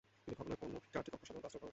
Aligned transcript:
কিন্তু 0.23 0.33
ভবনের 0.39 0.59
কোন 0.61 0.71
চারটি 0.93 1.09
কক্ষ 1.11 1.23
সাধারণ 1.27 1.41
প্লাস্টার 1.43 1.61
করা। 1.61 1.69